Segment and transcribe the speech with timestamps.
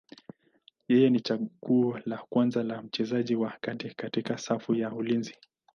[0.87, 5.35] Yeye ni chaguo la kwanza la mchezaji wa kati katika safu ya ulinzi.